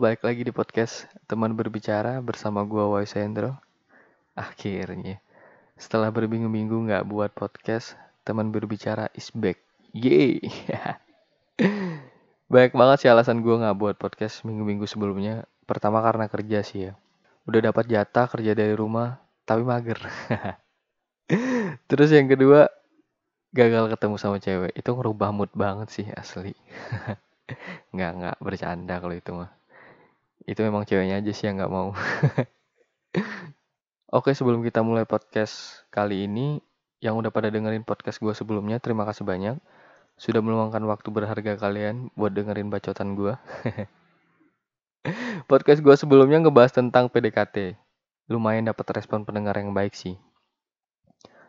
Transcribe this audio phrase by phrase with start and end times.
[0.00, 3.60] Balik lagi di podcast Teman Berbicara bersama gua Wais Hendro.
[4.32, 5.20] Akhirnya,
[5.76, 9.60] setelah berminggu-minggu nggak buat podcast, Teman Berbicara is back.
[9.92, 10.40] Yeay!
[12.48, 15.44] Banyak banget sih alasan gua nggak buat podcast minggu-minggu sebelumnya.
[15.68, 16.92] Pertama karena kerja sih ya.
[17.44, 20.00] Udah dapat jatah kerja dari rumah, tapi mager.
[21.92, 22.72] Terus yang kedua,
[23.52, 24.72] gagal ketemu sama cewek.
[24.72, 26.56] Itu ngerubah mood banget sih asli.
[27.92, 29.59] nggak nggak bercanda kalau itu mah
[30.44, 31.92] itu memang ceweknya aja sih yang nggak mau.
[34.16, 36.58] Oke sebelum kita mulai podcast kali ini
[37.00, 39.56] yang udah pada dengerin podcast gue sebelumnya terima kasih banyak.
[40.20, 43.40] Sudah meluangkan waktu berharga kalian buat dengerin bacotan gue
[45.50, 47.72] podcast gue sebelumnya ngebahas tentang PDKT
[48.30, 50.14] lumayan dapat respon pendengar yang baik sih.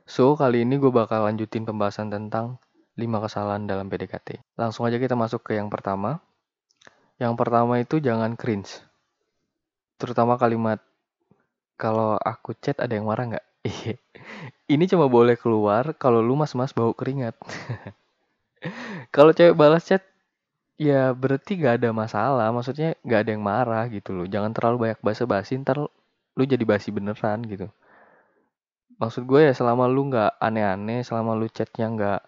[0.09, 2.57] So kali ini gue bakal lanjutin pembahasan tentang
[2.97, 4.41] 5 kesalahan dalam PDKT.
[4.57, 6.25] Langsung aja kita masuk ke yang pertama.
[7.21, 8.81] Yang pertama itu jangan cringe.
[10.01, 10.81] Terutama kalimat
[11.77, 13.45] kalau aku chat ada yang marah nggak?
[14.73, 17.37] Ini cuma boleh keluar kalau lu mas-mas bau keringat.
[19.15, 20.01] kalau cewek balas chat
[20.81, 22.49] ya berarti gak ada masalah.
[22.49, 24.25] Maksudnya gak ada yang marah gitu loh.
[24.25, 25.77] Jangan terlalu banyak basa-basi ntar
[26.33, 27.69] lu jadi basi beneran gitu.
[28.97, 32.21] Maksud gue ya selama lu nggak aneh-aneh, selama lu chatnya nggak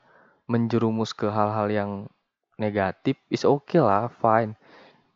[0.50, 1.92] menjerumus ke hal-hal yang
[2.58, 4.58] negatif is okay lah fine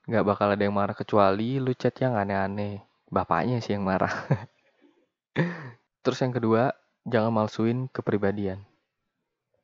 [0.07, 2.79] nggak bakal ada yang marah kecuali lu chat yang aneh-aneh.
[3.11, 4.11] Bapaknya sih yang marah.
[6.03, 6.71] Terus yang kedua
[7.03, 8.63] jangan malsuin kepribadian.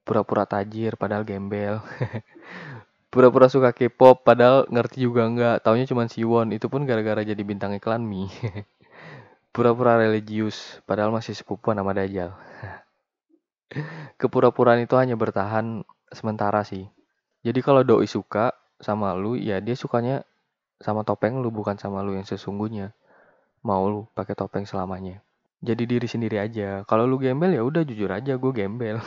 [0.04, 1.80] Pura-pura tajir padahal gembel.
[3.12, 5.64] Pura-pura suka K-pop padahal ngerti juga nggak.
[5.64, 8.28] Taunya cuma Siwon itu pun gara-gara jadi bintang iklan mie
[9.54, 12.34] pura-pura religius padahal masih sepupuan sama Dajjal.
[14.18, 16.90] Kepura-puraan itu hanya bertahan sementara sih.
[17.46, 20.26] Jadi kalau doi suka sama lu, ya dia sukanya
[20.84, 22.92] sama topeng lu bukan sama lu yang sesungguhnya.
[23.64, 25.24] Mau lu pakai topeng selamanya.
[25.64, 26.84] Jadi diri sendiri aja.
[26.84, 29.00] Kalau lu gembel ya udah jujur aja gue gembel.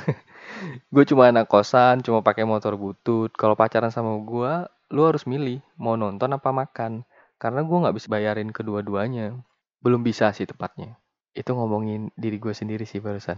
[0.95, 3.29] gue cuma anak kosan, cuma pakai motor butut.
[3.37, 4.65] Kalau pacaran sama gue,
[4.97, 7.05] lu harus milih mau nonton apa makan.
[7.37, 9.37] Karena gue nggak bisa bayarin kedua-duanya.
[9.85, 10.97] Belum bisa sih tepatnya.
[11.37, 13.37] Itu ngomongin diri gue sendiri sih barusan.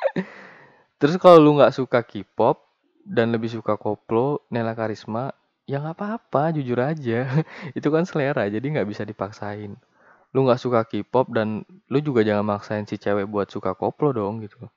[1.04, 2.64] Terus kalau lu nggak suka K-pop
[3.04, 5.36] dan lebih suka koplo, Nela Karisma,
[5.72, 7.24] ya nggak apa-apa, jujur aja.
[7.78, 9.72] itu kan selera, jadi nggak bisa dipaksain.
[10.36, 14.44] Lu nggak suka K-pop dan lu juga jangan maksain si cewek buat suka koplo dong
[14.44, 14.68] gitu.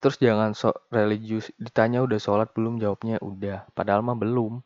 [0.00, 4.64] Terus jangan sok religius, ditanya udah sholat belum, jawabnya udah, padahal mah belum.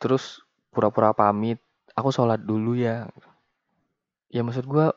[0.00, 0.40] Terus
[0.72, 1.60] pura-pura pamit,
[1.92, 3.04] aku sholat dulu ya.
[4.32, 4.96] Ya maksud gua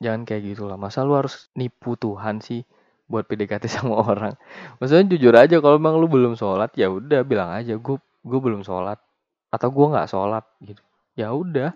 [0.00, 2.64] jangan kayak gitu lah masa lu harus nipu Tuhan sih
[3.08, 4.34] buat PDKT sama orang
[4.76, 8.66] maksudnya jujur aja kalau emang lu belum sholat ya udah bilang aja gue gue belum
[8.66, 8.98] sholat
[9.54, 10.82] atau gue nggak sholat gitu.
[11.14, 11.70] Ya udah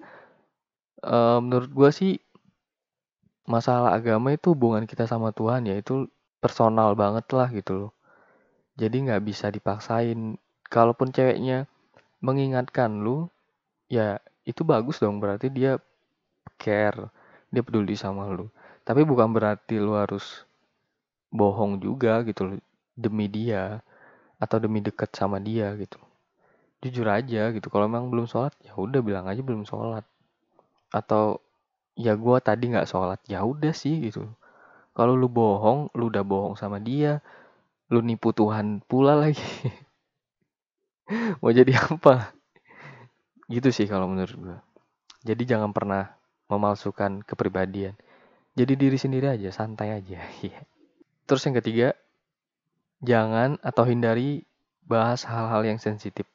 [1.01, 2.13] e, menurut gue sih
[3.47, 6.11] masalah agama itu hubungan kita sama Tuhan ya itu
[6.43, 7.93] personal banget lah gitu loh.
[8.75, 10.35] Jadi nggak bisa dipaksain.
[10.71, 11.67] Kalaupun ceweknya
[12.23, 13.27] mengingatkan lu
[13.91, 15.79] ya itu bagus dong berarti dia
[16.59, 17.11] care
[17.55, 18.51] dia peduli sama lu.
[18.83, 20.43] Tapi bukan berarti lu harus
[21.31, 22.59] bohong juga gitu loh
[22.99, 23.79] demi dia
[24.43, 26.10] atau demi deket sama dia gitu
[26.81, 30.05] jujur aja gitu kalau emang belum sholat ya udah bilang aja belum sholat
[30.91, 31.39] atau
[31.95, 34.25] ya gue tadi nggak sholat ya udah sih gitu
[34.97, 37.21] kalau lu bohong lu udah bohong sama dia
[37.93, 39.45] lu nipu Tuhan pula lagi
[41.45, 42.33] mau jadi apa
[43.51, 44.59] gitu sih kalau menurut gue
[45.21, 46.17] jadi jangan pernah
[46.51, 47.95] memalsukan kepribadian.
[48.59, 50.21] Jadi diri sendiri aja, santai aja.
[50.45, 50.67] Iya.
[51.29, 51.89] Terus yang ketiga,
[52.99, 54.43] jangan atau hindari
[54.83, 56.27] bahas hal-hal yang sensitif.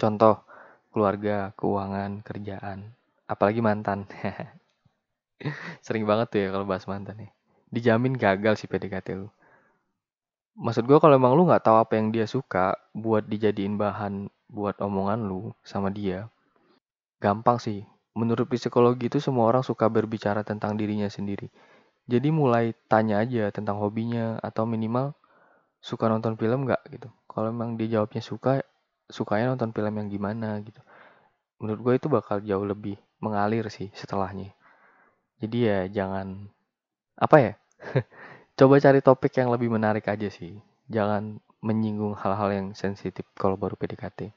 [0.00, 0.40] Contoh,
[0.88, 2.96] keluarga, keuangan, kerjaan,
[3.28, 4.08] apalagi mantan.
[5.84, 7.30] Sering banget tuh ya kalau bahas mantan nih.
[7.68, 9.28] Dijamin gagal sih PDKT lu.
[10.56, 14.80] Maksud gue kalau emang lu nggak tahu apa yang dia suka buat dijadiin bahan buat
[14.82, 16.26] omongan lu sama dia,
[17.22, 21.46] gampang sih Menurut psikologi itu semua orang suka berbicara tentang dirinya sendiri.
[22.10, 25.14] Jadi mulai tanya aja tentang hobinya atau minimal
[25.78, 27.08] suka nonton film nggak gitu.
[27.30, 28.66] Kalau memang dia jawabnya suka,
[29.10, 30.80] sukanya nonton film yang gimana gitu.
[31.60, 34.54] Menurut gue itu bakal jauh lebih mengalir sih setelahnya.
[35.40, 36.48] Jadi ya jangan
[37.20, 37.52] apa ya?
[38.58, 40.56] Coba cari topik yang lebih menarik aja sih.
[40.88, 44.32] Jangan menyinggung hal-hal yang sensitif kalau baru PDKT.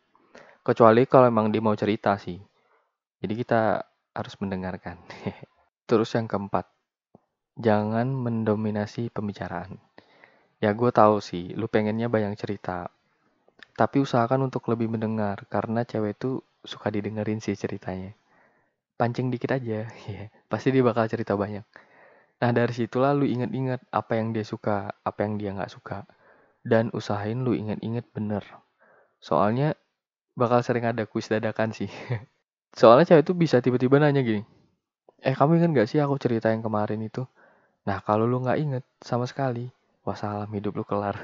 [0.64, 2.40] Kecuali kalau emang dia mau cerita sih.
[3.24, 3.84] Jadi kita
[4.16, 5.00] harus mendengarkan.
[5.90, 6.68] Terus yang keempat,
[7.60, 9.80] jangan mendominasi pembicaraan.
[10.64, 12.88] Ya gue tahu sih, lu pengennya banyak cerita.
[13.74, 18.14] Tapi usahakan untuk lebih mendengar, karena cewek itu suka didengerin sih ceritanya.
[18.94, 21.66] Pancing dikit aja ya pasti dia bakal cerita banyak.
[22.40, 26.06] Nah dari situlah lu inget-inget apa yang dia suka apa yang dia nggak suka.
[26.64, 28.46] Dan usahain lu inget-inget bener.
[29.20, 29.74] Soalnya
[30.38, 31.90] bakal sering ada kuis dadakan sih.
[32.80, 34.46] Soalnya cewek itu bisa tiba-tiba nanya gini
[35.24, 37.24] eh kamu inget gak sih aku cerita yang kemarin itu?
[37.88, 39.72] Nah kalau lu nggak inget sama sekali
[40.04, 41.16] wassalam hidup lu kelar.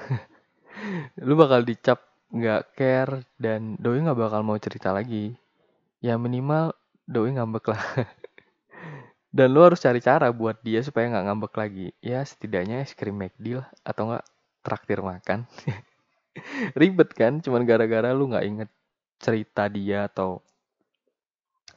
[1.28, 5.34] Lu bakal dicap nggak care dan doi nggak bakal mau cerita lagi.
[6.00, 6.78] Ya minimal
[7.10, 7.84] doi ngambek lah.
[9.30, 11.88] Dan lu harus cari cara buat dia supaya nggak ngambek lagi.
[12.02, 14.26] Ya setidaknya es krim McD lah atau nggak
[14.66, 15.46] traktir makan.
[16.80, 18.70] Ribet kan cuman gara-gara lu nggak inget
[19.22, 20.42] cerita dia atau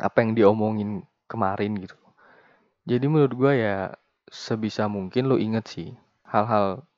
[0.00, 1.96] apa yang diomongin kemarin gitu.
[2.88, 3.76] Jadi menurut gua ya
[4.32, 5.92] sebisa mungkin lu inget sih
[6.24, 6.88] hal-hal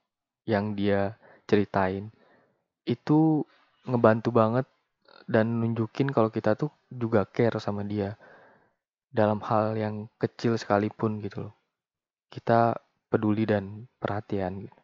[0.46, 1.18] yang dia
[1.50, 2.13] ceritain
[2.84, 3.44] itu
[3.88, 4.66] ngebantu banget
[5.24, 8.16] dan nunjukin kalau kita tuh juga care sama dia
[9.08, 11.54] dalam hal yang kecil sekalipun gitu loh.
[12.28, 12.76] Kita
[13.08, 14.80] peduli dan perhatian gitu.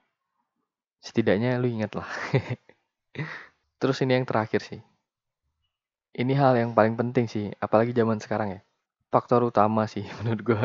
[1.00, 2.08] Setidaknya lu inget lah.
[3.81, 4.81] Terus ini yang terakhir sih.
[6.11, 8.61] Ini hal yang paling penting sih apalagi zaman sekarang ya.
[9.11, 10.64] Faktor utama sih menurut gua.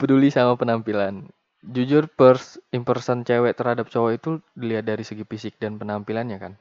[0.00, 1.28] Peduli sama penampilan
[1.72, 6.52] jujur pers imperson cewek terhadap cowok itu dilihat dari segi fisik dan penampilannya kan?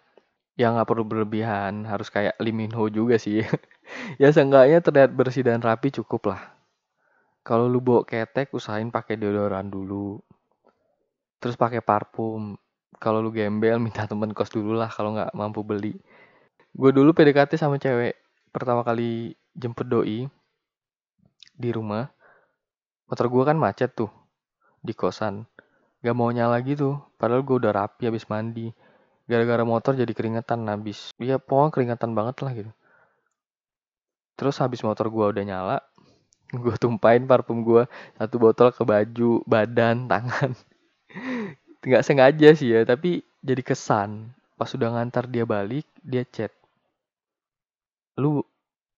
[0.56, 3.44] Ya nggak perlu berlebihan harus kayak Lee Min Ho juga sih.
[4.16, 6.56] Ya seenggaknya terlihat bersih dan rapi cukup lah.
[7.44, 10.24] Kalau lu bawa ketek usahain pakai deodoran dulu.
[11.44, 12.56] Terus pakai parfum.
[12.96, 16.00] Kalau lu gembel minta temen kos dulu lah kalau nggak mampu beli.
[16.72, 18.16] Gue dulu PDKT sama cewek.
[18.56, 20.24] Pertama kali jemput doi
[21.60, 22.08] di rumah.
[23.12, 24.23] Motor gue kan macet tuh
[24.84, 25.48] di kosan.
[26.04, 28.76] Gak mau nyala gitu padahal gue udah rapi habis mandi.
[29.24, 31.16] Gara-gara motor jadi keringetan habis.
[31.16, 32.72] Iya pokoknya keringetan banget lah gitu.
[34.36, 35.78] Terus habis motor gue udah nyala
[36.64, 37.88] gue tumpahin parfum gue
[38.20, 40.52] satu botol ke baju badan tangan.
[41.80, 44.36] Nggak sengaja sih ya tapi jadi kesan.
[44.60, 46.52] Pas udah ngantar dia balik dia chat.
[48.20, 48.44] Lu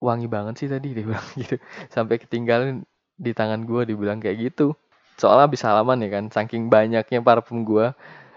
[0.01, 1.61] wangi banget sih tadi dia bilang gitu.
[1.93, 2.81] Sampai ketinggalan
[3.15, 4.75] di tangan gue dibilang kayak gitu
[5.15, 7.95] soalnya habis salaman ya kan saking banyaknya parfum gue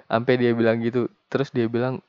[0.09, 1.11] sampai dia bilang gitu.
[1.29, 2.01] Terus dia bilang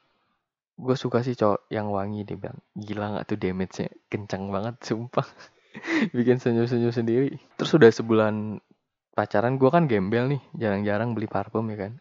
[0.79, 2.57] gue suka sih cowok yang wangi dia bilang.
[2.77, 3.89] Gila nggak tuh damage-nya?
[4.07, 5.27] Kencang banget sumpah.
[6.15, 7.29] Bikin senyum-senyum sendiri.
[7.59, 8.63] Terus udah sebulan
[9.13, 11.99] pacaran gue kan gembel nih jarang-jarang beli parfum ya kan.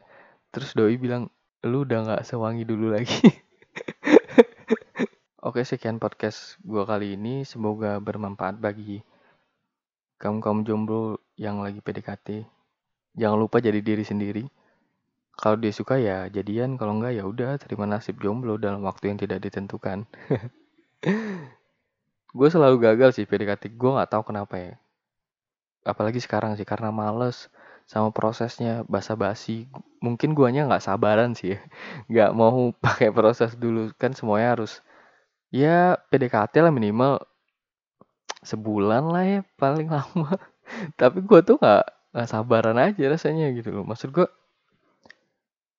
[0.55, 1.29] Terus doi bilang
[1.67, 3.19] lu udah nggak sewangi dulu lagi.
[5.49, 7.43] Oke sekian podcast gue kali ini.
[7.43, 9.03] Semoga bermanfaat bagi
[10.19, 12.58] kaum kaum jomblo yang lagi PDKT
[13.17, 14.45] jangan lupa jadi diri sendiri.
[15.39, 16.75] Kalau dia suka ya jadian.
[16.75, 20.03] Kalau enggak ya udah terima nasib jomblo dalam waktu yang tidak ditentukan.
[22.39, 23.79] Gue selalu gagal sih PDKT.
[23.79, 24.75] Gue nggak tahu kenapa ya.
[25.87, 27.47] Apalagi sekarang sih karena males
[27.87, 29.71] sama prosesnya basa-basi.
[30.03, 31.61] Mungkin guanya nggak sabaran sih ya.
[32.11, 33.95] Nggak mau pakai proses dulu.
[33.95, 34.83] Kan semuanya harus
[35.55, 37.23] ya PDKT lah minimal
[38.43, 40.35] sebulan lah ya paling lama.
[41.00, 44.27] Tapi gue tuh nggak nggak sabaran aja rasanya gitu loh maksud gue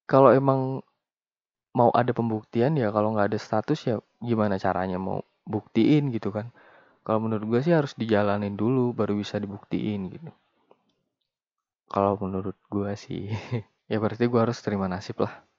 [0.10, 0.82] kalau emang
[1.74, 6.50] mau ada pembuktian ya kalau nggak ada status ya gimana caranya mau buktiin gitu kan
[7.06, 10.30] kalau menurut gue sih harus dijalanin dulu baru bisa dibuktiin gitu
[11.90, 13.34] kalau menurut gue sih
[13.92, 15.50] ya berarti gue harus terima nasib lah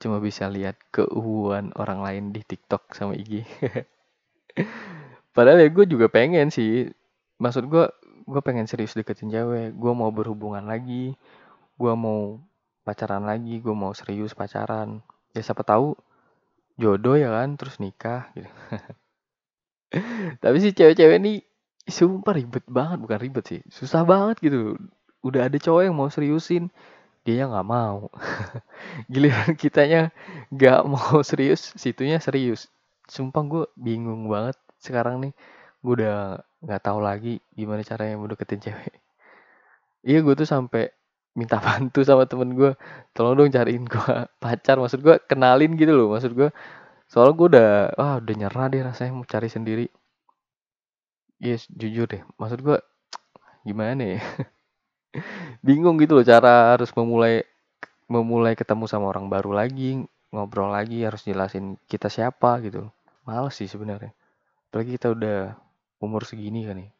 [0.00, 3.44] cuma bisa lihat keuuan orang lain di TikTok sama IG.
[5.36, 6.88] Padahal ya gue juga pengen sih.
[7.36, 7.84] Maksud gue,
[8.30, 9.74] gue pengen serius deketin cewek.
[9.74, 11.18] Gue mau berhubungan lagi.
[11.74, 12.38] Gue mau
[12.86, 13.58] pacaran lagi.
[13.58, 15.02] Gue mau serius pacaran.
[15.34, 15.98] Ya siapa tahu
[16.78, 18.48] jodoh ya kan, terus nikah gitu.
[20.42, 21.42] Tapi sih cewek-cewek ini
[21.90, 23.60] sumpah ribet banget, bukan ribet sih.
[23.68, 24.78] Susah banget gitu.
[25.20, 26.72] Udah ada cowok yang mau seriusin,
[27.20, 28.08] dia nggak mau
[29.12, 30.08] giliran kitanya
[30.48, 32.72] nggak mau serius situnya serius
[33.12, 35.32] sumpah gue bingung banget sekarang nih
[35.84, 38.94] gue udah nggak tahu lagi gimana caranya mau deketin cewek.
[40.04, 40.92] Iya gue tuh sampai
[41.36, 42.72] minta bantu sama temen gue
[43.16, 44.76] tolong dong cariin gue pacar.
[44.80, 46.48] Maksud gue kenalin gitu loh maksud gue
[47.10, 49.86] soalnya gue udah wah udah nyerah deh rasanya mau cari sendiri.
[51.40, 52.78] Yes jujur deh maksud gue
[53.64, 54.20] gimana ya?
[55.66, 57.44] Bingung gitu loh cara harus memulai
[58.10, 62.86] memulai ketemu sama orang baru lagi ngobrol lagi harus jelasin kita siapa gitu
[63.26, 64.14] males sih sebenarnya.
[64.70, 65.38] Apalagi kita udah
[66.00, 66.90] umur segini kan ya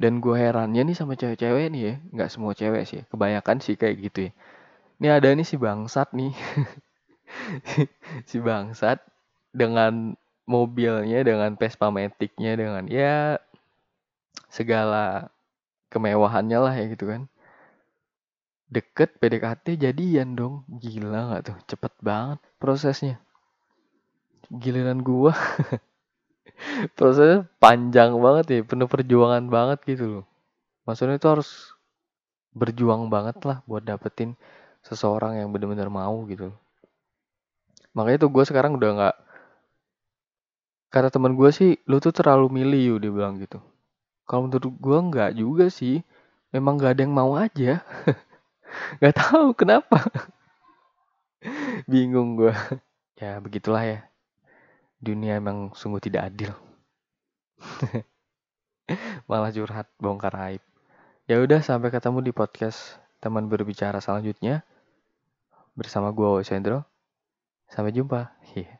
[0.00, 4.00] dan gue herannya nih sama cewek-cewek nih ya nggak semua cewek sih kebanyakan sih kayak
[4.00, 4.32] gitu ya.
[5.00, 6.32] Ini ada nih si bangsat nih.
[8.26, 8.98] Si bangsat
[9.54, 10.18] dengan
[10.50, 13.38] mobilnya dengan Vespa Maticnya dengan ya
[14.50, 15.30] segala
[15.94, 17.30] kemewahannya lah ya gitu kan.
[18.66, 20.66] Deket PDKT jadian dong.
[20.66, 21.56] Gila nggak tuh?
[21.70, 23.22] Cepet banget prosesnya.
[24.50, 25.30] Giliran gua
[26.98, 30.24] prosesnya panjang banget ya penuh perjuangan banget gitu loh.
[30.88, 31.74] Maksudnya itu harus
[32.54, 34.34] berjuang banget lah buat dapetin
[34.82, 36.50] seseorang yang benar-benar mau gitu
[37.94, 39.16] makanya tuh gue sekarang udah nggak
[40.90, 43.62] kata teman gue sih lu tuh terlalu milih yuk dia bilang gitu.
[44.26, 46.02] Kalau menurut gue nggak juga sih
[46.50, 47.82] memang nggak ada yang mau aja.
[49.02, 50.06] Nggak tahu kenapa.
[51.90, 52.54] Bingung gue
[53.18, 53.98] ya begitulah ya
[55.00, 56.52] dunia emang sungguh tidak adil.
[59.28, 60.62] Malah curhat bongkar aib.
[61.24, 64.64] Ya udah sampai ketemu di podcast teman berbicara selanjutnya
[65.72, 66.84] bersama gue Wesendro
[67.70, 68.34] sampai jumpa.
[68.52, 68.79] Yeah.